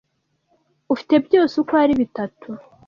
ufite 0.93 1.13
byose 1.25 1.53
uko 1.61 1.73
ari 1.83 1.93
bitatu 2.01 2.49